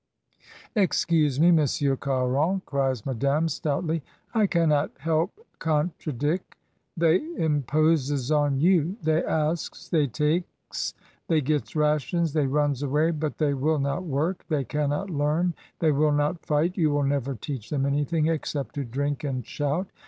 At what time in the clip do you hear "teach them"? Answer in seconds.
17.35-17.85